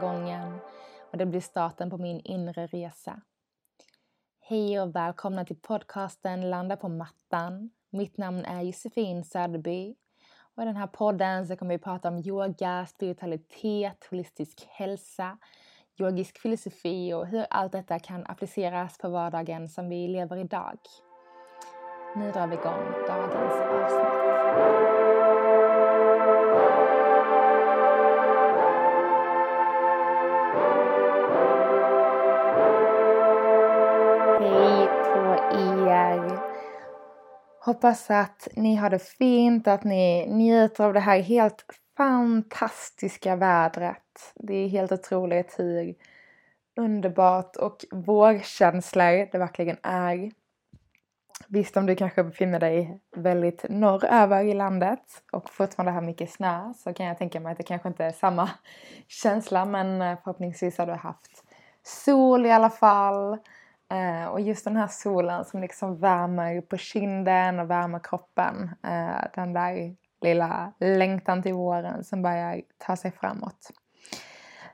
[0.00, 0.58] gången
[1.12, 3.20] och det blir starten på min inre resa.
[4.40, 7.70] Hej och välkomna till podcasten Landa på mattan.
[7.90, 9.94] Mitt namn är Josefin Söderby
[10.54, 15.38] och i den här podden så kommer vi prata om yoga, spiritualitet, holistisk hälsa,
[16.00, 20.78] yogisk filosofi och hur allt detta kan appliceras på vardagen som vi lever idag.
[22.16, 24.97] Nu drar vi igång dagens avsnitt.
[37.68, 41.64] Hoppas att ni har det fint, att ni njuter av det här helt
[41.96, 44.32] fantastiska vädret.
[44.34, 45.94] Det är helt otroligt hur
[46.76, 50.30] underbart och vårkänslor det verkligen är.
[51.48, 56.72] Visst om du kanske befinner dig väldigt norröver i landet och fortfarande har mycket snö
[56.76, 58.50] så kan jag tänka mig att det kanske inte är samma
[59.08, 61.44] känsla men eh, förhoppningsvis har du haft
[61.82, 63.38] sol i alla fall.
[63.90, 68.70] Eh, och just den här solen som liksom värmer på kinden och värmer kroppen.
[68.82, 73.70] Eh, den där lilla längtan till våren som börjar ta sig framåt.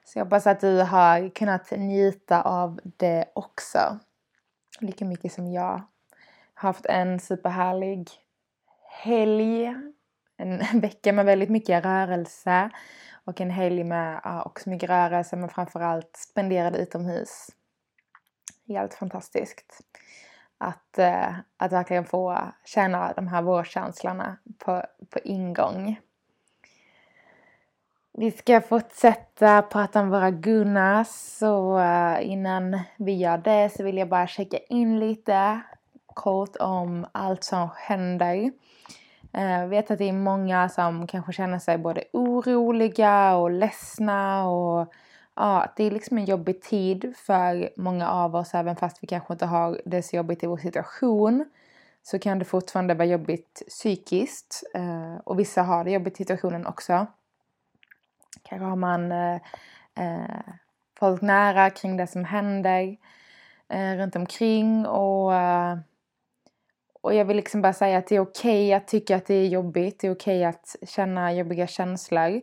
[0.05, 3.98] Så jag hoppas att du har kunnat njuta av det också.
[4.81, 5.83] Lika mycket som jag.
[6.55, 8.11] Haft en superhärlig
[9.03, 9.75] helg.
[10.37, 12.70] En vecka med väldigt mycket rörelse.
[13.25, 17.51] Och en helg med ja, också mycket rörelse men framförallt spenderad utomhus
[18.69, 19.81] helt fantastiskt.
[20.59, 26.01] Att, eh, att verkligen få känna de här vårkänslorna på, på ingång.
[28.12, 33.98] Vi ska fortsätta prata om våra Gunnars så eh, innan vi gör det så vill
[33.98, 35.61] jag bara checka in lite
[36.07, 38.51] kort om allt som händer.
[39.33, 44.48] Eh, jag vet att det är många som kanske känner sig både oroliga och ledsna
[44.48, 44.92] och
[45.37, 49.33] ja, det är liksom en jobbig tid för många av oss även fast vi kanske
[49.33, 51.45] inte har det så jobbigt i vår situation.
[52.03, 56.67] Så kan det fortfarande vara jobbigt psykiskt eh, och vissa har det jobbigt i situationen
[56.67, 57.07] också.
[58.42, 59.35] Kanske har man eh,
[59.95, 60.41] eh,
[60.98, 62.97] folk nära kring det som händer
[63.69, 65.79] eh, runt omkring och eh,
[67.05, 69.35] och jag vill liksom bara säga att det är okej okay att tycka att det
[69.35, 70.01] är jobbigt.
[70.01, 72.41] Det är okej okay att känna jobbiga känslor.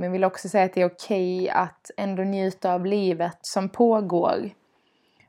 [0.00, 3.68] Men vill också säga att det är okej okay att ändå njuta av livet som
[3.68, 4.50] pågår.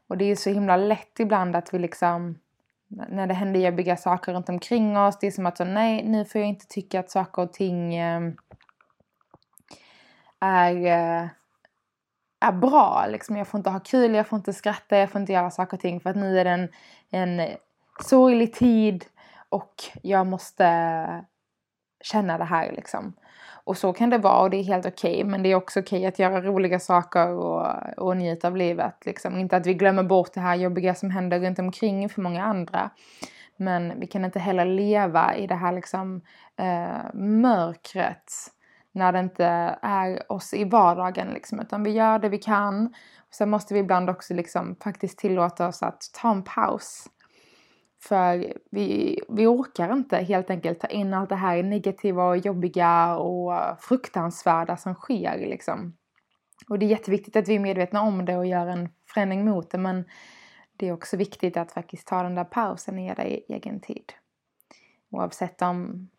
[0.08, 2.40] Och det är så himla lätt ibland att vi liksom
[2.88, 5.20] när det händer jobbiga saker runt omkring oss.
[5.20, 7.96] Det är som att så, nej, nu får jag inte tycka att saker och ting
[7.96, 8.22] eh,
[10.40, 11.28] är, eh,
[12.40, 13.06] är bra.
[13.10, 13.38] Liksom.
[13.38, 15.82] Jag får inte ha kul, jag får inte skratta, jag får inte göra saker och
[15.82, 16.70] ting för att nu är det en,
[17.10, 17.48] en
[18.04, 19.06] sorglig tid
[19.50, 21.26] och jag måste
[22.02, 23.14] känna det här liksom.
[23.64, 25.14] Och så kan det vara och det är helt okej.
[25.14, 27.68] Okay, men det är också okej okay att göra roliga saker och,
[27.98, 29.06] och njuta av livet.
[29.06, 29.38] Liksom.
[29.38, 32.90] Inte att vi glömmer bort det här jobbiga som händer runt omkring för många andra.
[33.58, 36.22] Men vi kan inte heller leva i det här liksom,
[36.58, 38.34] eh, mörkret
[38.92, 39.46] när det inte
[39.82, 41.28] är oss i vardagen.
[41.28, 42.94] Liksom, utan vi gör det vi kan.
[43.32, 47.08] Sen måste vi ibland också liksom, faktiskt tillåta oss att ta en paus
[48.04, 53.16] för vi, vi orkar inte helt enkelt ta in allt det här negativa och jobbiga
[53.16, 55.98] och fruktansvärda som sker liksom.
[56.70, 59.72] Och det är jätteviktigt att vi är medvetna om det och gör en förändring mot
[59.72, 60.06] det men
[60.78, 64.14] det är också viktigt att faktiskt ta den där pausen och ge dig egen tid.
[65.10, 66.10] Oavsett, om,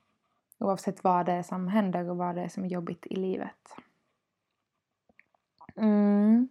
[0.58, 3.76] oavsett vad det är som händer och vad det är som är jobbigt i livet.
[5.76, 6.48] Mm.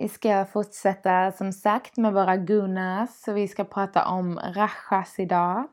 [0.00, 3.28] Vi ska fortsätta som sagt med våra gunas.
[3.28, 5.68] Vi ska prata om rachas idag.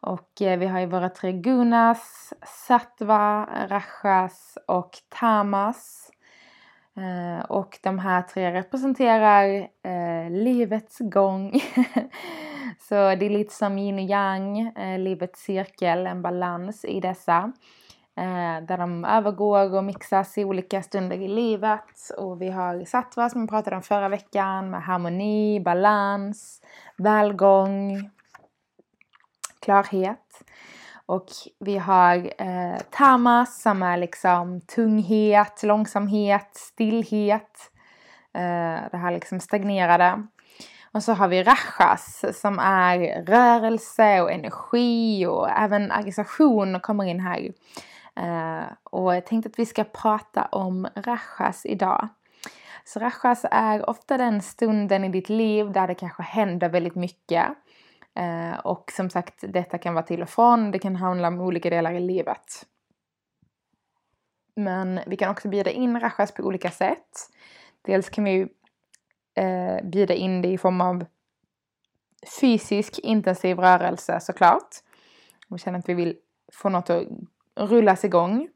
[0.00, 2.32] Och eh, vi har ju våra tre gunas,
[2.66, 6.10] sattva, rachas och tamas.
[6.96, 11.52] Eh, och de här tre representerar eh, livets gång.
[12.88, 17.52] Så det är lite som yin och yang, eh, livets cirkel, en balans i dessa.
[18.16, 22.10] Eh, där de övergår och mixas i olika stunder i livet.
[22.16, 26.62] Och vi har sattva som vi pratade om förra veckan med harmoni, balans,
[26.96, 28.10] välgång,
[29.60, 30.42] klarhet.
[31.06, 31.26] Och
[31.58, 37.70] vi har eh, tamas som är liksom tunghet, långsamhet, stillhet.
[38.34, 40.26] Eh, det här liksom stagnerade.
[40.92, 47.20] Och så har vi rachas som är rörelse och energi och även agitation kommer in
[47.20, 47.52] här.
[48.20, 52.08] Eh, och jag tänkte att vi ska prata om rachas idag.
[52.84, 57.46] Så rachas är ofta den stunden i ditt liv där det kanske händer väldigt mycket.
[58.14, 61.70] Eh, och som sagt, detta kan vara till och från, det kan handla om olika
[61.70, 62.66] delar i livet.
[64.56, 67.30] Men vi kan också bjuda in rachas på olika sätt.
[67.82, 68.48] Dels kan vi
[69.34, 71.04] eh, bjuda in det i form av
[72.40, 74.68] fysisk intensiv rörelse såklart.
[75.48, 76.16] Om vi känner att vi vill
[76.52, 77.06] få något att
[77.56, 78.48] rullas igång.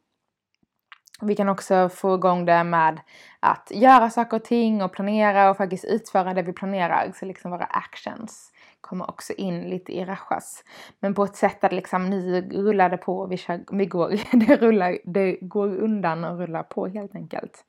[1.22, 3.00] Vi kan också få igång det med
[3.40, 7.12] att göra saker och ting och planera och faktiskt utföra det vi planerar.
[7.14, 10.64] Så liksom våra actions kommer också in lite i rajas.
[11.00, 14.08] Men på ett sätt att liksom nu rullar det på och vi, kör, vi går,
[14.46, 17.64] det, rullar, det går undan och rullar på helt enkelt.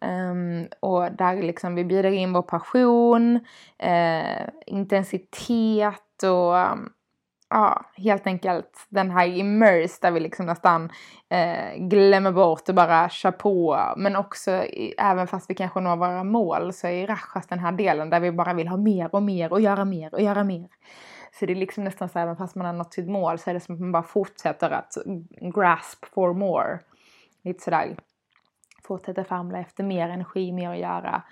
[0.00, 3.36] Um, och där liksom vi bjuder in vår passion,
[3.84, 6.92] uh, intensitet och um,
[7.50, 10.90] ja, helt enkelt den här immerse där vi liksom nästan
[11.28, 13.80] eh, glömmer bort och bara kör på.
[13.96, 14.50] Men också,
[14.98, 18.32] även fast vi kanske når våra mål, så är Rajas den här delen där vi
[18.32, 20.68] bara vill ha mer och mer och göra mer och göra mer.
[21.32, 23.54] Så det är liksom nästan så även fast man har nått sitt mål så är
[23.54, 24.96] det som att man bara fortsätter att
[25.54, 26.78] grasp for more.
[27.44, 27.96] Lite sådär.
[28.84, 31.22] Fortsätter famla efter mer energi, mer att göra.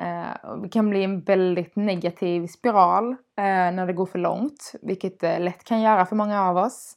[0.00, 5.20] Eh, det kan bli en väldigt negativ spiral eh, när det går för långt, vilket
[5.20, 6.94] det lätt kan göra för många av oss.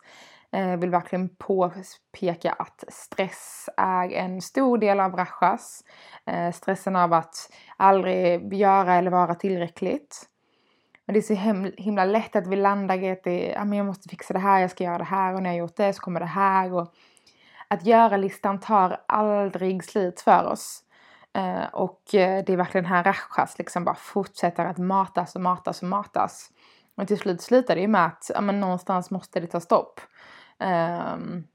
[0.51, 5.83] Eh, jag eh, vill verkligen påpeka att stress är en stor del av rajas.
[6.25, 7.35] Eh, stressen av att
[7.77, 10.29] aldrig göra eller vara tillräckligt.
[11.05, 13.85] Men det är så himla lätt att vi landar i att det, ja, men jag
[13.85, 16.01] måste fixa det här, jag ska göra det här och när jag gjort det så
[16.01, 16.73] kommer det här.
[16.73, 16.94] Och
[17.67, 20.83] att göra-listan tar aldrig slut för oss.
[21.33, 25.81] Eh, och eh, det är verkligen här Rajas liksom bara fortsätter att matas och matas
[25.81, 26.50] och matas.
[26.95, 30.00] Och till slut slutar det ju med att ja, men någonstans måste det ta stopp.
[30.59, 31.47] Um,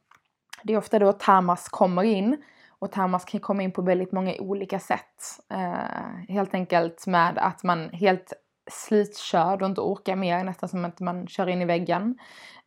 [0.63, 2.43] det är ofta då Tamas kommer in.
[2.69, 5.41] Och Tamas kan komma in på väldigt många olika sätt.
[5.55, 8.33] Uh, helt enkelt med att man helt
[8.71, 12.19] slutkörd och inte orkar mer, nästan som att man kör in i väggen.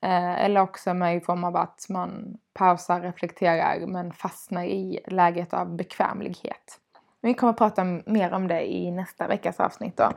[0.01, 5.53] Eh, eller också med i form av att man pausar, reflekterar men fastnar i läget
[5.53, 6.79] av bekvämlighet.
[7.21, 10.11] Men Vi kommer att prata mer om det i nästa veckas avsnitt då.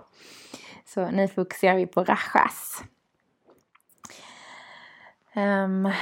[0.85, 2.85] Så nu fokuserar vi på rajas.
[5.37, 5.93] Um,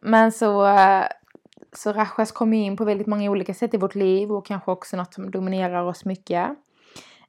[0.00, 1.04] men så, eh,
[1.72, 4.96] så rajas kommer in på väldigt många olika sätt i vårt liv och kanske också
[4.96, 6.50] något som dominerar oss mycket.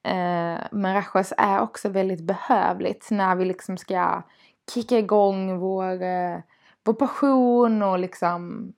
[0.08, 4.24] Uh, men rajas är också väldigt behövligt när vi liksom ska
[4.74, 6.40] kicka igång vår, uh,
[6.84, 8.74] vår passion och liksom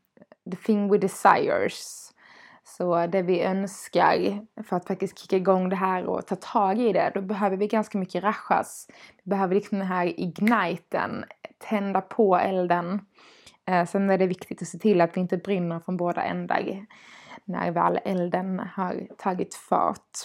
[0.52, 2.07] the thing we desires.
[2.78, 6.94] Så det vi önskar för att faktiskt kicka igång det här och ta tag i
[6.94, 8.88] det, då behöver vi ganska mycket rachas.
[9.24, 11.26] Vi behöver liksom den här igniten,
[11.70, 13.02] tända på elden.
[13.66, 16.86] Eh, sen är det viktigt att se till att vi inte brinner från båda ändar
[17.46, 20.18] när väl elden har tagit fart.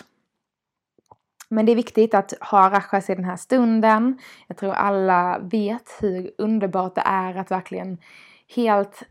[1.48, 4.18] Men det är viktigt att ha rachas i den här stunden.
[4.46, 7.98] Jag tror alla vet hur underbart det är att verkligen
[8.54, 9.02] helt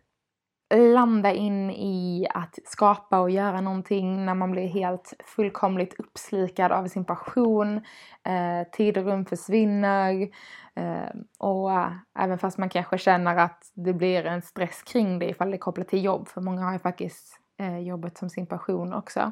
[0.72, 6.88] landa in i att skapa och göra någonting när man blir helt fullkomligt uppslikad av
[6.88, 7.78] sin passion.
[8.24, 10.30] Eh, tid och rum försvinner.
[10.76, 11.10] Eh,
[11.40, 15.50] och eh, även fast man kanske känner att det blir en stress kring det ifall
[15.50, 16.28] det är kopplat till jobb.
[16.28, 19.32] För många har ju faktiskt eh, jobbet som sin passion också.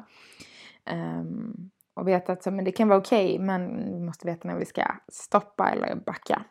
[0.84, 4.48] Ehm, och vet att så, men det kan vara okej okay, men vi måste veta
[4.48, 4.82] när vi ska
[5.12, 6.44] stoppa eller backa.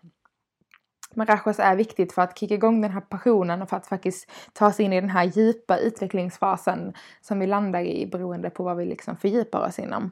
[1.16, 4.72] Men är viktigt för att kicka igång den här passionen och för att faktiskt ta
[4.72, 8.86] sig in i den här djupa utvecklingsfasen som vi landar i beroende på vad vi
[8.86, 10.12] liksom fördjupar oss inom.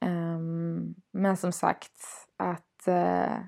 [0.00, 1.92] Um, men som sagt,
[2.36, 3.38] att uh,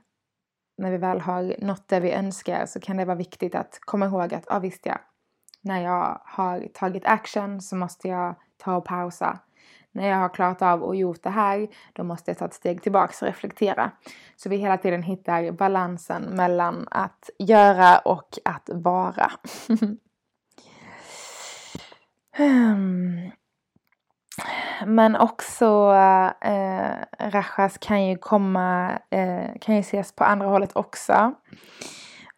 [0.78, 4.06] när vi väl har nått det vi önskar så kan det vara viktigt att komma
[4.06, 4.98] ihåg att, ja visst ja,
[5.60, 9.38] när jag har tagit action så måste jag ta och pausa
[9.94, 12.82] när jag har klarat av och gjort det här, då måste jag ta ett steg
[12.82, 13.90] tillbaks och reflektera.
[14.36, 19.30] Så vi hela tiden hittar balansen mellan att göra och att vara.
[24.86, 25.94] Men också
[26.40, 31.34] eh, Rashas kan ju komma, eh, kan ju ses på andra hållet också.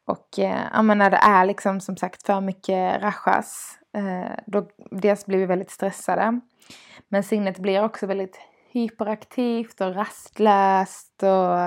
[0.06, 5.38] Och eh, när det är liksom som sagt för mycket Rashas Eh, då dels blir
[5.38, 6.40] vi väldigt stressade.
[7.08, 8.40] Men sinnet blir också väldigt
[8.72, 11.60] hyperaktivt och rastlöst och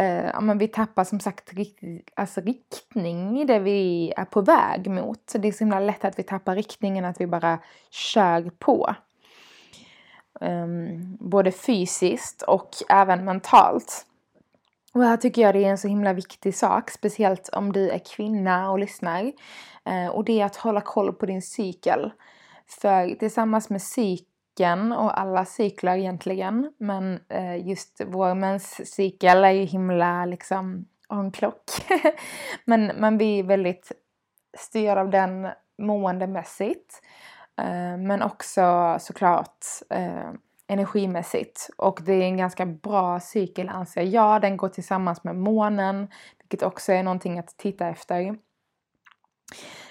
[0.00, 1.50] eh, ja, men vi tappar som sagt
[2.14, 5.30] alltså riktning i det vi är på väg mot.
[5.30, 7.58] Så det är så himla lätt att vi tappar riktningen, att vi bara
[7.90, 8.94] kör på.
[10.40, 14.06] Um, både fysiskt och även mentalt.
[14.94, 17.98] Och här tycker jag det är en så himla viktig sak, speciellt om du är
[17.98, 19.32] kvinna och lyssnar.
[19.84, 22.12] Eh, och det är att hålla koll på din cykel.
[22.80, 26.72] För tillsammans med cykeln och alla cyklar egentligen.
[26.78, 31.64] Men eh, just vår menscykel är ju himla liksom on clock.
[32.64, 33.92] men man blir väldigt
[34.58, 35.48] styrd av den
[35.78, 37.02] måendemässigt.
[37.58, 40.30] Eh, men också såklart eh,
[40.66, 41.70] energimässigt.
[41.76, 44.40] Och det är en ganska bra cykel anser jag.
[44.40, 48.36] Den går tillsammans med månen, vilket också är någonting att titta efter.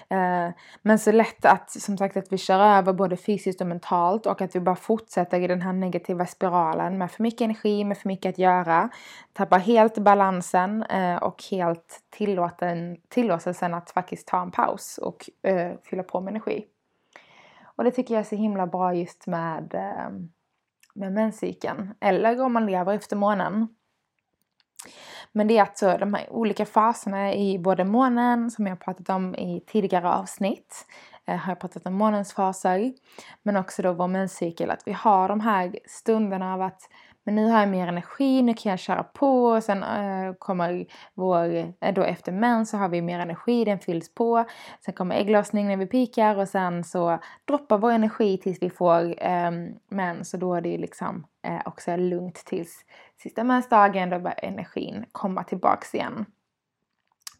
[0.08, 0.50] Eh,
[0.82, 4.42] men så lätt att, som sagt, att vi kör över både fysiskt och mentalt och
[4.42, 8.08] att vi bara fortsätter i den här negativa spiralen med för mycket energi, med för
[8.08, 8.88] mycket att göra.
[9.32, 15.72] Tappar helt balansen eh, och helt tillåten, tillåtelsen att faktiskt ta en paus och eh,
[15.84, 16.66] fylla på med energi.
[17.76, 19.74] Och det tycker jag är så himla bra just med,
[20.94, 21.94] med menscykeln.
[22.00, 23.68] Eller om man lever efter månen.
[25.32, 29.34] Men det är alltså de här olika faserna i både månen, som jag pratat om
[29.34, 30.86] i tidigare avsnitt,
[31.26, 32.92] eh, har jag pratat om månens faser,
[33.42, 36.82] men också då vår menscykel, att vi har de här stunderna av att
[37.24, 40.86] men nu har jag mer energi, nu kan jag köra på och sen äh, kommer
[41.14, 44.44] vår, äh, då efter mens så har vi mer energi, den fylls på.
[44.84, 49.14] Sen kommer ägglossning när vi pikar och sen så droppar vår energi tills vi får
[49.18, 52.84] ehm, äh, mens och då är det liksom äh, också lugnt tills
[53.22, 56.26] sista mensdagen då börjar energin komma tillbaks igen.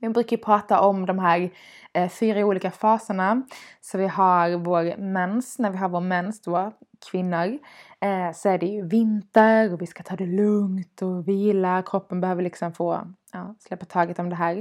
[0.05, 1.51] Vi brukar ju prata om de här
[1.93, 3.43] eh, fyra olika faserna.
[3.81, 6.73] Så vi har vår mens, när vi har vår mens då,
[7.11, 7.59] kvinnor,
[8.01, 11.83] eh, så är det ju vinter och vi ska ta det lugnt och vila.
[11.83, 14.57] Kroppen behöver liksom få ja, släppa taget om det här.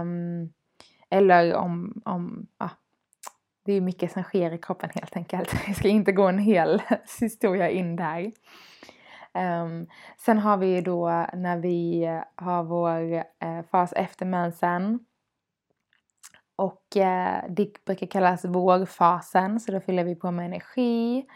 [0.00, 0.52] Um,
[1.10, 2.70] eller om, om ja,
[3.64, 5.54] det är mycket som sker i kroppen helt enkelt.
[5.66, 6.82] Jag ska inte gå en hel
[7.20, 8.32] historia in där.
[9.34, 9.86] Um,
[10.18, 12.04] sen har vi ju då när vi
[12.34, 14.98] har vår eh, fas efter mensen.
[16.60, 21.26] Och eh, det brukar kallas vårfasen, så då fyller vi på med energi.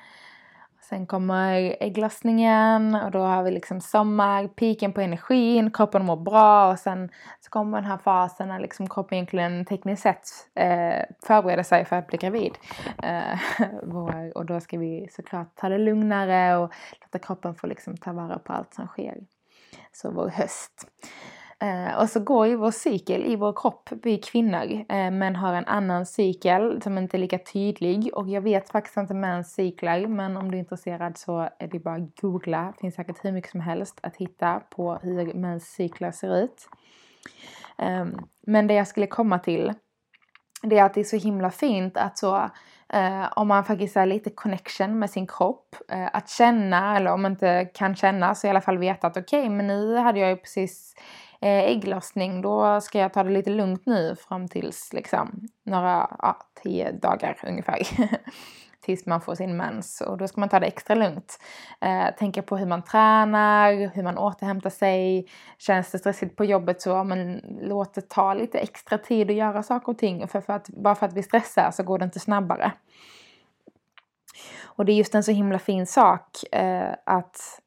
[0.89, 6.73] Sen kommer ägglossningen och då har vi liksom sommar, piken på energin, kroppen mår bra
[6.73, 11.63] och sen så kommer den här fasen när liksom kroppen egentligen tekniskt sett eh, förbereder
[11.63, 12.53] sig för att bli gravid.
[13.03, 13.39] Eh,
[14.35, 18.39] och då ska vi såklart ta det lugnare och låta kroppen få liksom ta vara
[18.39, 19.17] på allt som sker.
[19.93, 20.87] Så vår höst.
[21.61, 25.55] Eh, och så går ju vår cykel i vår kropp, vi kvinnor, eh, men har
[25.55, 28.11] en annan cykel som inte är lika tydlig.
[28.15, 31.79] Och jag vet faktiskt inte mäns cyklar, men om du är intresserad så är det
[31.79, 32.73] bara att googla.
[32.75, 36.69] Det finns säkert hur mycket som helst att hitta på hur mäns cyklar ser ut.
[37.79, 38.07] Eh,
[38.47, 39.73] men det jag skulle komma till,
[40.63, 42.51] det är att det är så himla fint att så
[42.95, 45.77] Uh, om man faktiskt har lite connection med sin kropp.
[45.93, 49.17] Uh, att känna, eller om man inte kan känna, så i alla fall veta att
[49.17, 50.95] okej, okay, men nu hade jag ju precis
[51.41, 56.39] Eh, ägglossning, då ska jag ta det lite lugnt nu fram tills liksom några, ja,
[56.63, 57.79] tio dagar ungefär.
[58.85, 61.39] tills man får sin mens och då ska man ta det extra lugnt.
[61.81, 65.27] Eh, tänka på hur man tränar, hur man återhämtar sig.
[65.59, 69.63] Känns det stressigt på jobbet så men låt det ta lite extra tid att göra
[69.63, 70.29] saker och ting.
[70.29, 72.73] För, för att, bara för att vi stressar så går det inte snabbare.
[74.65, 77.61] Och det är just en så himla fin sak eh, att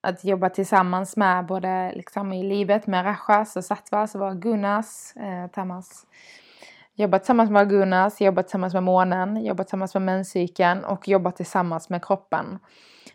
[0.00, 5.50] att jobba tillsammans med både liksom i livet med Rashas och Sattvas och Gunas, eh,
[5.50, 6.06] Tamas.
[6.94, 11.88] Jobba tillsammans med Gunas, jobba tillsammans med månen, jobba tillsammans med menscykeln och jobba tillsammans
[11.88, 12.58] med kroppen.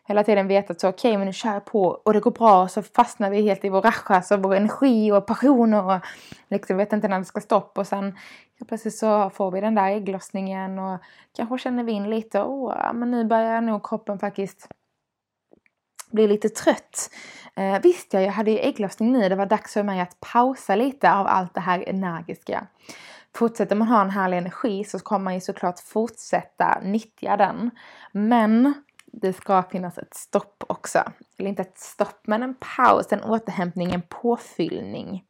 [0.08, 2.32] Hela tiden veta att så okej, okay, men nu kör jag på och det går
[2.32, 6.00] bra så fastnar vi helt i vår rashas och vår energi och passion och
[6.50, 8.18] liksom vet inte när det ska stoppa och sen
[8.68, 11.00] plötsligt så får vi den där ägglossningen och
[11.36, 14.68] kanske känner vi in lite, åh, men nu börjar nog kroppen faktiskt
[16.16, 17.10] blir lite trött.
[17.56, 19.30] Eh, visst ja, jag hade ju ägglossning nu.
[19.30, 22.68] Det var dags för mig att pausa lite av allt det här energiska.
[23.36, 27.72] Fortsätter man ha en härlig energi så kommer man ju såklart fortsätta nyttja den.
[28.12, 28.74] Men
[29.06, 31.04] det ska finnas ett stopp också.
[31.38, 35.24] Eller inte ett stopp, men en paus, en återhämtning, en påfyllning.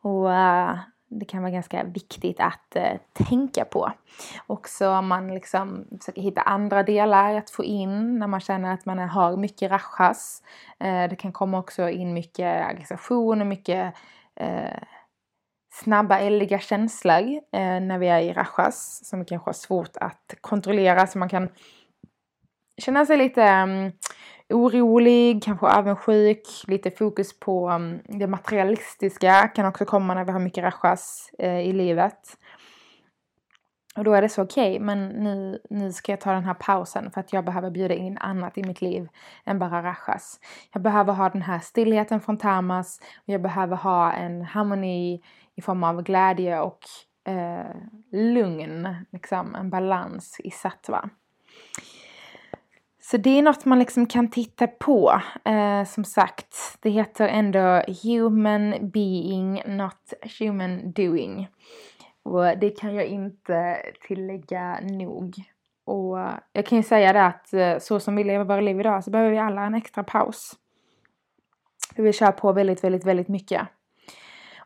[0.00, 3.92] Och uh, det kan vara ganska viktigt att eh, tänka på.
[4.46, 8.86] Också om man liksom försöker hitta andra delar att få in när man känner att
[8.86, 10.42] man har mycket rachas.
[10.78, 13.94] Eh, det kan komma också in mycket aggression och mycket
[14.36, 14.78] eh,
[15.72, 21.06] snabba, eldiga känslor eh, när vi är i rachas som kanske har svårt att kontrollera
[21.06, 21.48] så man kan
[22.78, 23.92] känna sig lite um,
[24.48, 30.40] orolig, kanske avundsjuk, lite fokus på um, det materialistiska kan också komma när vi har
[30.40, 32.36] mycket rachas eh, i livet.
[33.96, 36.54] Och då är det så okej, okay, men nu, nu ska jag ta den här
[36.54, 39.08] pausen för att jag behöver bjuda in annat i mitt liv
[39.44, 40.40] än bara rachas.
[40.72, 45.22] Jag behöver ha den här stillheten från Tamas och jag behöver ha en harmoni
[45.54, 46.78] i form av glädje och
[47.24, 47.76] eh,
[48.12, 51.10] lugn, liksom en balans i sattva.
[53.10, 55.20] Så det är något man liksom kan titta på.
[55.44, 61.48] Eh, som sagt, det heter ändå Human Being, not Human Doing.
[62.22, 65.34] Och det kan jag inte tillägga nog.
[65.84, 66.18] Och
[66.52, 69.10] jag kan ju säga det att eh, så som vi lever våra liv idag så
[69.10, 70.52] behöver vi alla en extra paus.
[71.96, 73.68] Vi kör på väldigt, väldigt, väldigt mycket.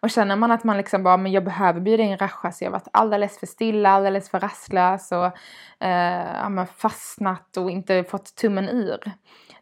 [0.01, 2.71] Och känner man att man liksom bara, men jag behöver bjuda in Rasha så jag
[2.71, 5.27] har varit alldeles för stilla, alldeles för rastlös och
[5.87, 9.13] eh, ja, fastnat och inte fått tummen ur.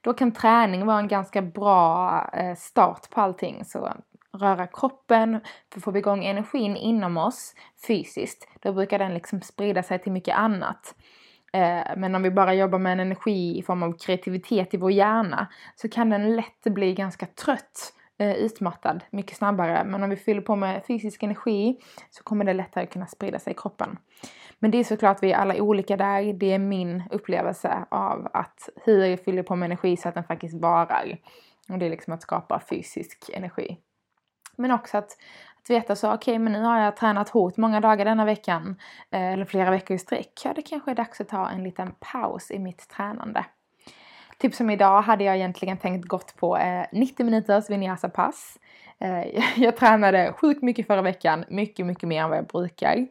[0.00, 3.64] Då kan träning vara en ganska bra eh, start på allting.
[3.64, 3.92] Så
[4.32, 5.40] röra kroppen,
[5.72, 7.54] för får vi igång energin inom oss
[7.86, 10.94] fysiskt, då brukar den liksom sprida sig till mycket annat.
[11.52, 14.90] Eh, men om vi bara jobbar med en energi i form av kreativitet i vår
[14.90, 19.84] hjärna så kan den lätt bli ganska trött, eh, utmattad mycket snabbare.
[19.84, 23.50] Men om vi fyller på med fysisk energi så kommer det lättare kunna sprida sig
[23.52, 23.98] i kroppen.
[24.58, 26.32] Men det är såklart vi är alla olika där.
[26.32, 30.24] Det är min upplevelse av att hur jag fyller på med energi så att den
[30.24, 31.18] faktiskt varar.
[31.68, 33.78] Och det är liksom att skapa fysisk energi.
[34.56, 35.16] Men också att,
[35.62, 38.76] att veta så, okej okay, men nu har jag tränat hårt många dagar denna veckan,
[39.10, 40.40] eh, eller flera veckor i sträck.
[40.44, 43.44] Ja, det kanske är dags att ta en liten paus i mitt tränande.
[44.38, 48.58] Typ som idag hade jag egentligen tänkt gått på eh, 90 minuters vinyasa-pass.
[49.00, 53.06] Eh, jag tränade sjukt mycket förra veckan, mycket, mycket mer än vad jag brukar.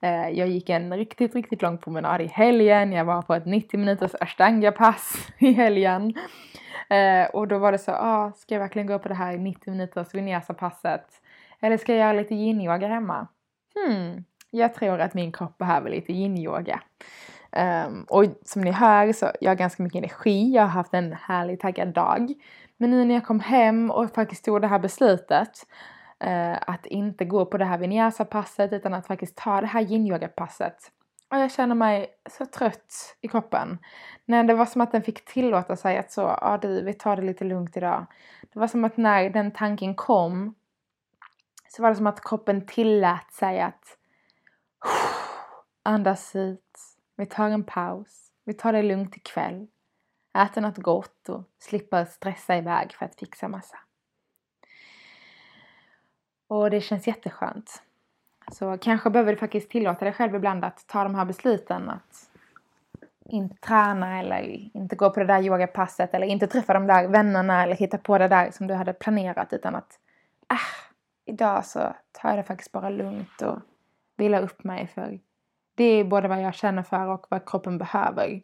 [0.00, 2.92] Eh, jag gick en riktigt, riktigt lång promenad i helgen.
[2.92, 6.14] Jag var på ett 90 minuters ashtanga-pass i helgen.
[6.90, 9.70] Eh, och då var det så, ah, ska jag verkligen gå på det här 90
[9.70, 11.06] minuters vinyasa-passet?
[11.60, 13.28] Eller ska jag göra lite yin-yoga hemma?
[13.74, 16.80] Hmm, jag tror att min kropp behöver lite yin-yoga.
[17.52, 21.12] Um, och som ni hör så jag har ganska mycket energi, jag har haft en
[21.12, 22.34] härlig taggad dag.
[22.76, 25.66] Men nu när jag kom hem och faktiskt tog det här beslutet
[26.26, 30.90] uh, att inte gå på det här vinyasa-passet utan att faktiskt ta det här yin-yoga-passet
[31.30, 33.78] och jag känner mig så trött i kroppen.
[34.24, 36.94] När det var som att den fick tillåta sig att så, ja ah, du, vi
[36.94, 38.06] tar det lite lugnt idag.
[38.52, 40.54] Det var som att när den tanken kom
[41.68, 43.96] så var det som att kroppen tillät sig att
[45.82, 46.67] andas ut.
[47.18, 48.32] Vi tar en paus.
[48.44, 49.66] Vi tar det lugnt ikväll.
[50.38, 53.78] Äter något gott och slipper stressa iväg för att fixa massa.
[56.48, 57.82] Och det känns jätteskönt.
[58.52, 61.90] Så kanske behöver du faktiskt tillåta dig själv ibland att ta de här besluten.
[61.90, 62.30] Att
[63.24, 67.62] inte träna eller inte gå på det där yogapasset eller inte träffa de där vännerna
[67.62, 69.98] eller hitta på det där som du hade planerat utan att
[70.50, 70.56] äh,
[71.32, 71.78] idag så
[72.12, 73.58] tar jag det faktiskt bara lugnt och
[74.16, 75.20] vilar upp mig för
[75.78, 78.42] det är både vad jag känner för och vad kroppen behöver.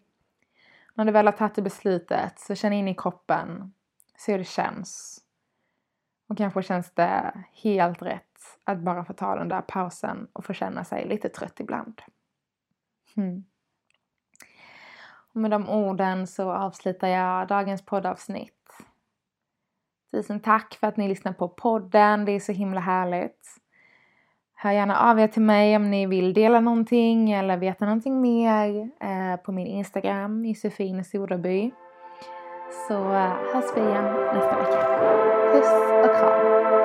[0.94, 3.72] När du väl har tagit det beslutet så känn in i kroppen,
[4.16, 5.20] se hur det känns.
[6.28, 10.52] Och kanske känns det helt rätt att bara få ta den där pausen och få
[10.52, 12.02] känna sig lite trött ibland.
[13.14, 13.44] Hmm.
[15.32, 18.72] Och med de orden så avslutar jag dagens poddavsnitt.
[20.10, 23.63] Tusen tack för att ni lyssnar på podden, det är så himla härligt.
[24.64, 28.90] Hör gärna av er till mig om ni vill dela någonting eller veta någonting mer
[29.00, 31.70] eh, på min Instagram, Josefin Soderby.
[32.88, 34.78] Så eh, hörs vi igen nästa vecka.
[35.52, 35.70] Puss
[36.04, 36.83] och kram!